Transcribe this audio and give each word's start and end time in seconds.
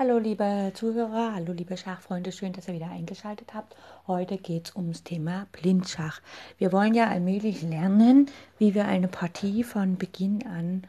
Hallo 0.00 0.16
liebe 0.16 0.72
Zuhörer, 0.72 1.34
hallo 1.34 1.52
liebe 1.52 1.76
Schachfreunde, 1.76 2.32
schön, 2.32 2.54
dass 2.54 2.66
ihr 2.66 2.72
wieder 2.72 2.90
eingeschaltet 2.90 3.52
habt. 3.52 3.76
Heute 4.06 4.38
geht 4.38 4.68
es 4.68 4.74
ums 4.74 5.02
Thema 5.02 5.46
Blindschach. 5.52 6.22
Wir 6.56 6.72
wollen 6.72 6.94
ja 6.94 7.08
allmählich 7.08 7.60
lernen, 7.60 8.30
wie 8.56 8.74
wir 8.74 8.86
eine 8.86 9.08
Partie 9.08 9.62
von 9.62 9.98
Beginn 9.98 10.46
an 10.46 10.84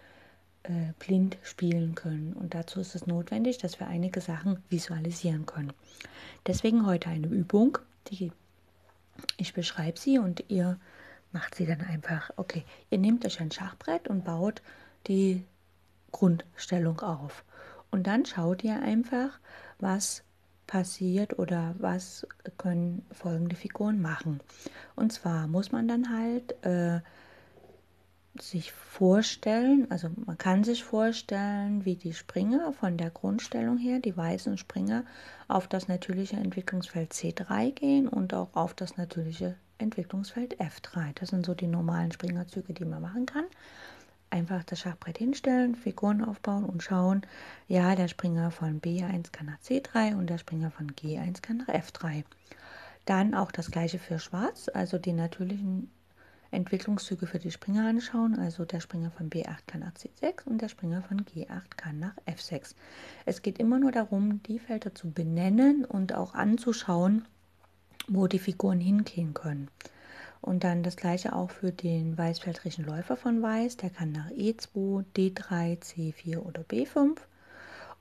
äh, 0.64 0.94
blind 0.98 1.38
spielen 1.44 1.94
können. 1.94 2.32
Und 2.40 2.54
dazu 2.54 2.80
ist 2.80 2.96
es 2.96 3.06
notwendig, 3.06 3.58
dass 3.58 3.82
wir 3.82 3.88
einige 3.88 4.22
Sachen 4.22 4.64
visualisieren 4.70 5.46
können. 5.46 5.74
Deswegen 6.48 6.86
heute 6.86 7.10
eine 7.10 7.28
Übung, 7.28 7.80
die 8.08 8.32
ich 9.36 9.54
beschreibe 9.54 10.00
sie 10.00 10.20
und 10.20 10.46
ihr 10.48 10.80
macht 11.34 11.56
sie 11.56 11.66
dann 11.66 11.82
einfach. 11.82 12.32
Okay, 12.38 12.64
ihr 12.90 12.98
nehmt 12.98 13.26
euch 13.26 13.42
ein 13.42 13.52
Schachbrett 13.52 14.08
und 14.08 14.24
baut 14.24 14.62
die 15.08 15.44
Grundstellung 16.14 17.02
auf. 17.02 17.44
Und 17.92 18.08
dann 18.08 18.26
schaut 18.26 18.64
ihr 18.64 18.82
einfach, 18.82 19.40
was 19.80 20.24
passiert 20.66 21.38
oder 21.38 21.76
was 21.80 22.26
können 22.58 23.06
folgende 23.12 23.58
Figuren 23.58 24.02
machen. 24.02 24.40
Und 24.96 25.12
zwar 25.12 25.48
muss 25.48 25.74
man 25.74 25.90
dann 25.90 26.10
halt 26.18 26.56
äh, 26.64 27.02
sich 28.40 28.72
vorstellen, 28.72 29.88
also 29.92 30.10
man 30.26 30.38
kann 30.38 30.64
sich 30.64 30.86
vorstellen, 30.86 31.84
wie 31.84 31.96
die 31.96 32.14
Springer 32.14 32.72
von 32.72 32.96
der 32.96 33.10
Grundstellung 33.10 33.78
her, 33.78 34.00
die 34.00 34.16
weißen 34.16 34.58
Springer, 34.58 35.04
auf 35.50 35.68
das 35.68 35.90
natürliche 35.90 36.38
Entwicklungsfeld 36.38 37.12
C3 37.12 37.72
gehen 37.72 38.08
und 38.08 38.34
auch 38.34 38.54
auf 38.54 38.74
das 38.74 38.96
natürliche 38.96 39.56
Entwicklungsfeld 39.78 40.62
F3. 40.62 41.12
Das 41.16 41.30
sind 41.30 41.46
so 41.46 41.54
die 41.54 41.68
normalen 41.68 42.14
Springerzüge, 42.14 42.74
die 42.74 42.86
man 42.86 43.02
machen 43.02 43.26
kann 43.26 43.46
einfach 44.32 44.64
das 44.64 44.80
Schachbrett 44.80 45.18
hinstellen, 45.18 45.76
Figuren 45.76 46.24
aufbauen 46.24 46.64
und 46.64 46.82
schauen, 46.82 47.22
ja, 47.68 47.96
der 47.96 48.08
Springer 48.08 48.52
von 48.52 48.82
B1 48.82 49.32
kann 49.32 49.48
nach 49.48 49.60
C3 49.60 50.16
und 50.18 50.30
der 50.30 50.38
Springer 50.38 50.72
von 50.72 50.92
G1 50.92 51.42
kann 51.42 51.58
nach 51.58 51.68
F3. 51.68 52.24
Dann 53.06 53.34
auch 53.34 53.52
das 53.52 53.72
gleiche 53.72 54.00
für 54.00 54.20
Schwarz, 54.20 54.70
also 54.74 54.98
die 54.98 55.14
natürlichen 55.14 55.92
Entwicklungszüge 56.52 57.28
für 57.28 57.40
die 57.40 57.52
Springer 57.52 57.88
anschauen. 57.88 58.38
Also 58.38 58.66
der 58.66 58.82
Springer 58.82 59.12
von 59.12 59.30
B8 59.30 59.60
kann 59.68 59.82
nach 59.82 59.94
C6 59.94 60.46
und 60.46 60.62
der 60.62 60.70
Springer 60.70 61.02
von 61.02 61.22
G8 61.22 61.78
kann 61.78 62.00
nach 62.00 62.16
F6. 62.28 62.76
Es 63.26 63.42
geht 63.42 63.58
immer 63.58 63.80
nur 63.80 63.92
darum, 63.92 64.44
die 64.44 64.60
Felder 64.60 64.94
zu 64.94 65.10
benennen 65.10 65.86
und 65.86 66.14
auch 66.14 66.34
anzuschauen, 66.34 67.26
wo 68.08 68.28
die 68.28 68.40
Figuren 68.40 68.80
hingehen 68.80 69.34
können. 69.34 69.70
Und 70.42 70.64
dann 70.64 70.82
das 70.82 70.96
gleiche 70.96 71.34
auch 71.34 71.52
für 71.52 71.72
den 71.72 72.18
weißfeldrigen 72.18 72.86
Läufer 72.86 73.16
von 73.16 73.42
Weiß. 73.42 73.78
Der 73.78 73.92
kann 73.92 74.12
nach 74.12 74.30
E2, 74.32 75.06
D3, 75.16 75.80
C4 75.80 76.40
oder 76.40 76.64
B5. 76.64 77.18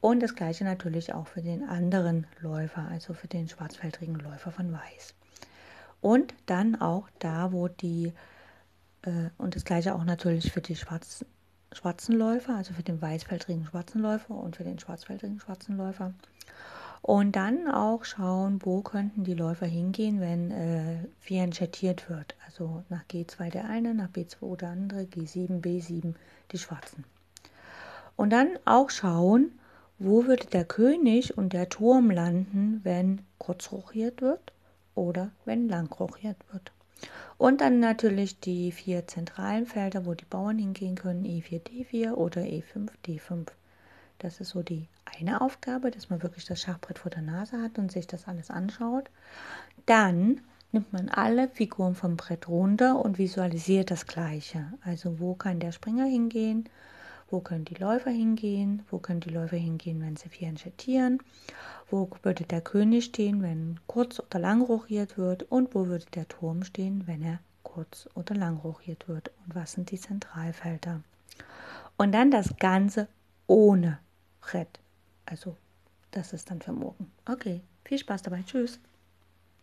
Und 0.00 0.20
das 0.20 0.34
gleiche 0.34 0.64
natürlich 0.64 1.12
auch 1.12 1.27
für 1.27 1.42
den 1.42 1.68
anderen 1.68 2.27
Läufer, 2.41 2.88
also 2.91 3.12
für 3.12 3.28
den 3.28 3.48
schwarzfeldrigen 3.48 4.14
Läufer 4.14 4.50
von 4.50 4.72
Weiß. 4.72 5.14
Und 6.00 6.33
dann 6.46 6.80
auch 6.80 7.08
da, 7.18 7.52
wo 7.52 7.68
die, 7.68 8.14
äh, 9.02 9.28
und 9.36 9.56
das 9.56 9.66
gleiche 9.66 9.94
auch 9.94 10.05
natürlich 10.05 10.50
für 10.50 10.62
die 10.62 10.77
schwarzen, 10.77 11.27
schwarzen 11.72 12.16
Läufer, 12.16 12.56
also 12.56 12.72
für 12.72 12.83
den 12.83 13.02
weißfeldrigen 13.02 13.66
schwarzen 13.66 14.00
Läufer 14.00 14.34
und 14.34 14.56
für 14.56 14.64
den 14.64 14.78
schwarzfeldrigen 14.78 15.38
schwarzen 15.38 15.77
Läufer. 15.77 16.14
Und 17.03 17.34
dann 17.37 17.67
auch 17.67 18.05
schauen, 18.05 18.61
wo 18.62 18.83
könnten 18.83 19.25
die 19.25 19.34
Läufer 19.34 19.67
hingehen, 19.67 20.20
wenn 20.20 20.51
äh, 20.51 20.97
fianchettiert 21.19 22.11
wird. 22.11 22.37
Also 22.47 22.84
nach 22.89 23.05
G2 23.07 23.51
der 23.51 23.65
eine, 23.65 23.95
nach 23.95 24.11
B2 24.11 24.57
der 24.57 24.70
andere, 24.70 25.01
G7, 25.03 25.62
B7 25.62 26.15
die 26.53 26.59
Schwarzen. 26.59 27.05
Und 28.17 28.31
dann 28.31 28.59
auch 28.67 28.91
schauen, 28.91 29.53
wo 29.98 30.27
würde 30.27 30.47
der 30.47 30.65
König 30.65 31.39
und 31.39 31.53
der 31.53 31.69
Turm 31.69 32.11
landen, 32.11 32.81
wenn 32.84 33.23
kurz 33.39 33.73
rochiert 33.73 34.20
wird 34.20 34.53
oder 34.95 35.31
wenn 35.45 35.69
lang 35.69 35.91
rochiert 35.92 36.37
wird. 36.53 36.73
Und 37.39 37.63
dann 37.63 37.80
natürlich 37.80 38.41
die 38.41 38.73
vier 38.73 39.07
zentralen 39.07 39.64
Felder, 39.64 40.05
wo 40.05 40.13
die 40.13 40.27
Bauern 40.27 40.58
hingehen 40.58 40.97
können, 40.97 41.24
E4, 41.24 41.63
D4 41.63 42.13
oder 42.13 42.42
E5, 42.42 42.91
D5. 43.07 43.47
Das 44.20 44.39
ist 44.39 44.51
so 44.51 44.63
die 44.63 44.86
eine 45.19 45.41
Aufgabe, 45.41 45.91
dass 45.91 46.11
man 46.11 46.23
wirklich 46.23 46.45
das 46.45 46.61
Schachbrett 46.61 46.98
vor 46.98 47.11
der 47.11 47.23
Nase 47.23 47.61
hat 47.61 47.79
und 47.79 47.91
sich 47.91 48.07
das 48.07 48.29
alles 48.29 48.51
anschaut. 48.51 49.11
Dann 49.86 50.42
nimmt 50.73 50.92
man 50.92 51.08
alle 51.08 51.48
Figuren 51.48 51.95
vom 51.95 52.17
Brett 52.17 52.47
runter 52.47 53.03
und 53.03 53.17
visualisiert 53.17 53.91
das 53.91 54.07
Gleiche. 54.07 54.73
Also 54.85 55.19
wo 55.20 55.35
kann 55.35 55.59
der 55.59 55.73
Springer 55.73 56.05
hingehen, 56.05 56.69
wo 57.30 57.41
können 57.41 57.64
die 57.64 57.75
Läufer 57.75 58.11
hingehen, 58.11 58.83
wo 58.91 58.98
können 58.98 59.20
die 59.20 59.30
Läufer 59.30 59.57
hingehen, 59.57 60.03
wenn 60.03 60.17
sie 60.17 60.29
fianchettieren, 60.29 61.23
wo 61.91 62.11
würde 62.23 62.45
der 62.45 62.61
König 62.61 63.07
stehen, 63.07 63.42
wenn 63.42 63.80
kurz 63.86 64.20
oder 64.20 64.39
lang 64.39 64.61
rochiert 64.61 65.17
wird 65.17 65.45
und 65.45 65.75
wo 65.75 65.86
würde 65.86 66.07
der 66.14 66.29
Turm 66.29 66.63
stehen, 66.63 67.07
wenn 67.07 67.23
er 67.23 67.39
kurz 67.63 68.07
oder 68.14 68.35
lang 68.35 68.59
rochiert 68.59 69.09
wird 69.09 69.30
und 69.47 69.55
was 69.55 69.73
sind 69.73 69.91
die 69.91 70.01
Zentralfelder. 70.01 71.01
Und 71.97 72.13
dann 72.13 72.30
das 72.30 72.57
Ganze 72.59 73.09
ohne 73.47 73.98
Brett. 74.40 74.80
Also, 75.27 75.56
das 76.11 76.33
ist 76.33 76.51
dann 76.51 76.61
für 76.61 76.73
morgen. 76.73 77.11
Okay, 77.27 77.62
viel 77.84 77.98
Spaß 77.98 78.23
dabei. 78.23 78.42
Tschüss. 78.42 78.80